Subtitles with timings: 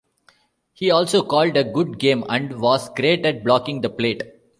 [0.73, 4.23] He also called a good game and was great at blocking the plate.